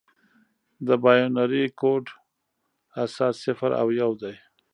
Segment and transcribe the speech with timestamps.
[0.87, 2.05] د بایونري کوډ
[3.03, 4.33] اساس صفر او یو دي.